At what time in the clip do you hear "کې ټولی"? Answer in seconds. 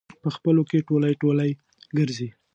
0.69-1.13